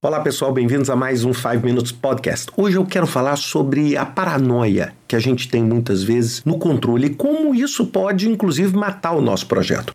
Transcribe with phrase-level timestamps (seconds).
[0.00, 2.52] Olá pessoal, bem-vindos a mais um 5 Minutes Podcast.
[2.56, 7.08] Hoje eu quero falar sobre a paranoia que a gente tem muitas vezes no controle
[7.08, 9.92] e como isso pode inclusive matar o nosso projeto.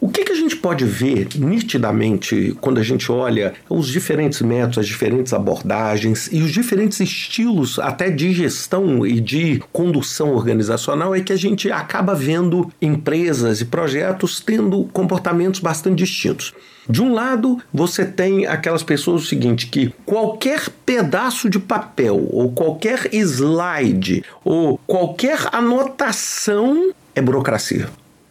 [0.00, 4.78] O que, que, a gente pode ver nitidamente quando a gente olha os diferentes métodos,
[4.78, 11.20] as diferentes abordagens e os diferentes estilos até de gestão e de condução organizacional é
[11.20, 16.54] que a gente acaba vendo empresas e projetos tendo comportamentos bastante distintos.
[16.88, 22.52] De um lado, você tem aquelas pessoas o seguinte que qualquer pedaço de papel ou
[22.52, 27.88] qualquer slide ou qualquer anotação é burocracia.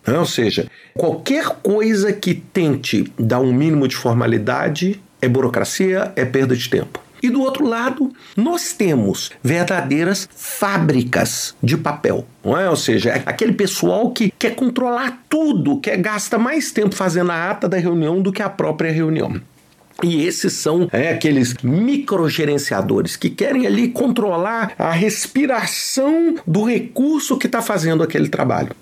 [0.07, 6.55] Ou seja, qualquer coisa que tente dar um mínimo de formalidade é burocracia, é perda
[6.55, 7.01] de tempo.
[7.21, 12.25] E do outro lado, nós temos verdadeiras fábricas de papel.
[12.43, 12.69] Não é?
[12.69, 17.49] Ou seja, é aquele pessoal que quer controlar tudo, que gasta mais tempo fazendo a
[17.49, 19.41] ata da reunião do que a própria reunião.
[20.03, 27.47] E esses são é, aqueles microgerenciadores que querem ali controlar a respiração do recurso que
[27.47, 28.75] está fazendo aquele trabalho.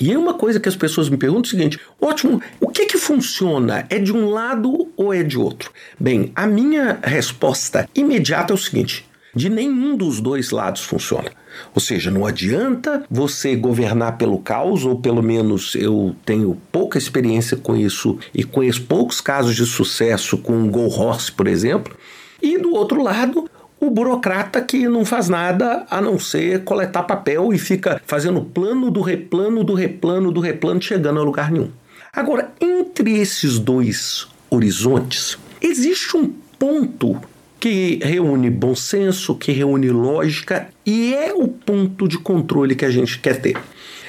[0.00, 2.86] E é uma coisa que as pessoas me perguntam é o seguinte: ótimo, o que
[2.86, 3.86] que funciona?
[3.90, 5.70] É de um lado ou é de outro?
[5.98, 11.30] Bem, a minha resposta imediata é o seguinte: de nenhum dos dois lados funciona.
[11.74, 17.56] Ou seja, não adianta você governar pelo caos, ou pelo menos eu tenho pouca experiência
[17.56, 21.96] com isso e conheço poucos casos de sucesso com o Go Horse, por exemplo.
[22.40, 23.48] E do outro lado,
[23.82, 28.92] o burocrata que não faz nada a não ser coletar papel e fica fazendo plano
[28.92, 31.68] do replano, do replano, do replano, chegando a lugar nenhum.
[32.12, 37.20] Agora, entre esses dois horizontes, existe um ponto
[37.62, 42.90] que reúne bom senso, que reúne lógica e é o ponto de controle que a
[42.90, 43.56] gente quer ter.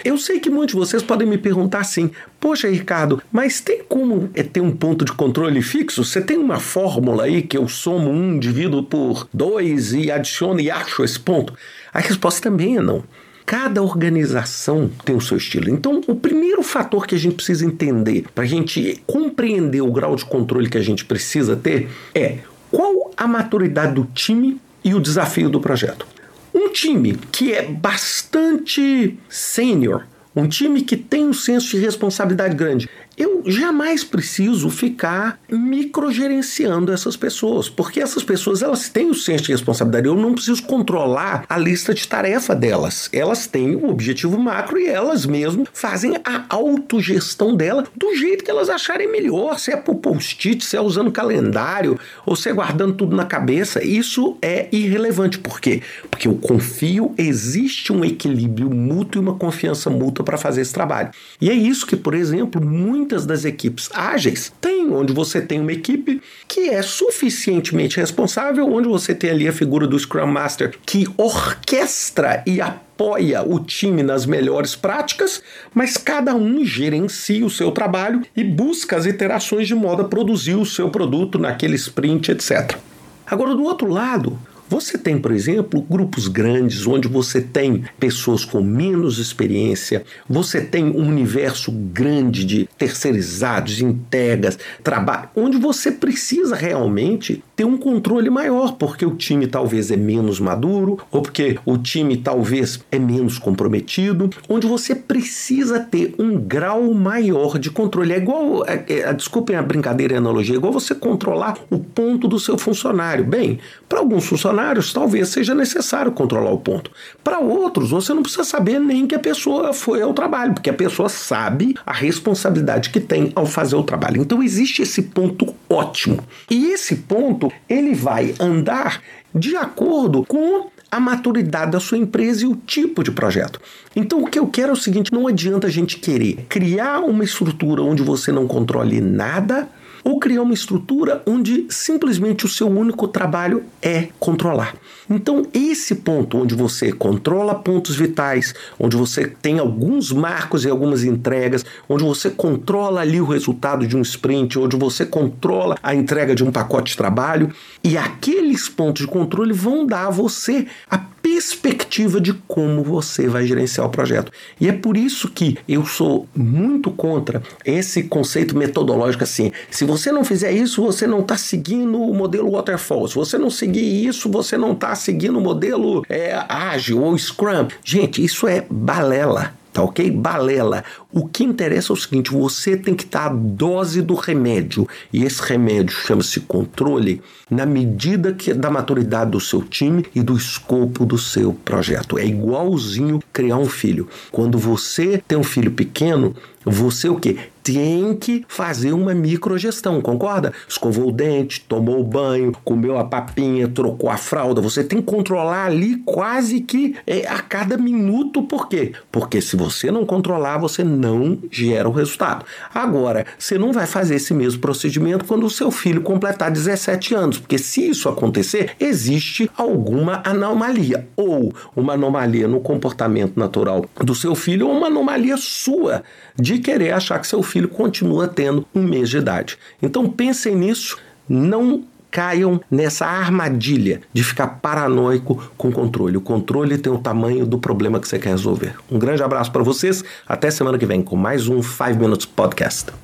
[0.04, 2.10] Eu sei que muitos de vocês podem me perguntar assim:
[2.40, 6.04] Poxa, Ricardo, mas tem como é ter um ponto de controle fixo?
[6.04, 10.72] Você tem uma fórmula aí que eu somo um, divido por dois e adiciono e
[10.72, 11.54] acho esse ponto?
[11.94, 13.04] A resposta também é não.
[13.46, 15.70] Cada organização tem o seu estilo.
[15.70, 20.16] Então, o primeiro fator que a gente precisa entender para a gente compreender o grau
[20.16, 22.40] de controle que a gente precisa ter é
[22.74, 26.06] qual a maturidade do time e o desafio do projeto.
[26.54, 32.90] Um time que é bastante sênior, um time que tem um senso de responsabilidade grande,
[33.18, 39.52] eu jamais preciso ficar microgerenciando essas pessoas, porque essas pessoas elas têm o senso de
[39.52, 40.08] responsabilidade.
[40.08, 43.10] Eu não preciso controlar a lista de tarefa delas.
[43.12, 48.52] Elas têm o objetivo macro e elas mesmo fazem a autogestão dela do jeito que
[48.52, 52.96] elas acharem melhor, se é por post-it, se é usando calendário ou se é guardando
[52.96, 53.84] tudo na cabeça.
[53.84, 55.40] Isso é irrelevante.
[55.40, 55.82] Por quê?
[56.10, 61.12] Porque eu confio, existe um equilíbrio mútuo e uma confiança mútua para fazer esse trabalho.
[61.40, 65.60] E é isso que, por exemplo, muito muitas das equipes ágeis têm, onde você tem
[65.60, 70.74] uma equipe que é suficientemente responsável, onde você tem ali a figura do Scrum Master
[70.86, 75.44] que orquestra e apoia o time nas melhores práticas,
[75.74, 80.56] mas cada um gerencia o seu trabalho e busca as iterações de modo a produzir
[80.56, 82.78] o seu produto naquele sprint, etc.
[83.26, 88.62] Agora, do outro lado, você tem, por exemplo, grupos grandes onde você tem pessoas com
[88.62, 97.44] menos experiência, você tem um universo grande de terceirizados, entregas, trabalho, onde você precisa realmente
[97.56, 102.18] ter um controle maior, porque o time talvez é menos maduro, ou porque o time
[102.18, 108.14] talvez é menos comprometido, onde você precisa ter um grau maior de controle.
[108.14, 111.78] É igual, é, é, desculpem a brincadeira e a analogia, é igual você controlar o
[111.80, 113.24] ponto do seu funcionário.
[113.24, 116.92] Bem, para alguns funcionários, talvez seja necessário controlar o ponto.
[117.24, 120.74] Para outros, você não precisa saber nem que a pessoa foi ao trabalho, porque a
[120.74, 124.22] pessoa sabe a responsabilidade que tem ao fazer o trabalho.
[124.22, 126.20] Então existe esse ponto ótimo.
[126.50, 129.02] E esse ponto, ele vai andar
[129.34, 133.60] de acordo com a maturidade da sua empresa e o tipo de projeto.
[133.96, 137.24] Então, o que eu quero é o seguinte: não adianta a gente querer criar uma
[137.24, 139.68] estrutura onde você não controle nada
[140.04, 144.76] ou criar uma estrutura onde simplesmente o seu único trabalho é controlar.
[145.10, 151.04] Então, esse ponto onde você controla pontos vitais, onde você tem alguns marcos e algumas
[151.04, 156.36] entregas, onde você controla ali o resultado de um sprint, onde você controla a entrega
[156.36, 157.52] de um pacote de trabalho,
[157.84, 163.48] e aqueles pontos de controle vão dar a você a perspectiva de como você vai
[163.48, 164.30] gerenciar o projeto.
[164.60, 169.50] E é por isso que eu sou muito contra esse conceito metodológico assim.
[169.72, 173.08] Se você não fizer isso, você não está seguindo o modelo waterfall.
[173.08, 177.68] Se você não seguir isso, você não está seguindo o modelo é, ágil ou Scrum.
[177.84, 180.12] Gente, isso é balela tá ok?
[180.12, 180.84] Balela.
[181.16, 185.24] O que interessa é o seguinte: você tem que dar a dose do remédio, e
[185.24, 187.22] esse remédio chama-se controle,
[187.52, 192.18] na medida que da maturidade do seu time e do escopo do seu projeto.
[192.18, 194.10] É igualzinho criar um filho.
[194.32, 197.38] Quando você tem um filho pequeno, você o quê?
[197.62, 200.54] Tem que fazer uma microgestão, concorda?
[200.68, 204.62] Escovou o dente, tomou o banho, comeu a papinha, trocou a fralda.
[204.62, 208.44] Você tem que controlar ali quase que é, a cada minuto.
[208.44, 208.94] Por quê?
[209.12, 212.46] Porque se você não controlar, você não gera o resultado.
[212.74, 217.38] Agora, você não vai fazer esse mesmo procedimento quando o seu filho completar 17 anos,
[217.38, 224.34] porque se isso acontecer, existe alguma anomalia, ou uma anomalia no comportamento natural do seu
[224.34, 226.04] filho, ou uma anomalia sua
[226.36, 229.58] de querer achar que seu filho continua tendo um mês de idade.
[229.82, 230.98] Então pensem nisso,
[231.28, 231.84] não
[232.14, 236.16] caiam nessa armadilha de ficar paranoico com o controle.
[236.16, 238.76] O controle tem o tamanho do problema que você quer resolver.
[238.90, 243.03] Um grande abraço para vocês, até semana que vem com mais um 5 Minutes Podcast.